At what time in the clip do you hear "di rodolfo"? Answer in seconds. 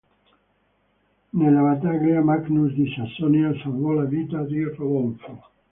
4.45-5.51